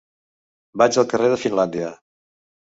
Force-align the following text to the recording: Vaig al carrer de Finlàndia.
Vaig 0.81 0.97
al 1.01 1.07
carrer 1.11 1.29
de 1.33 1.37
Finlàndia. 1.43 1.93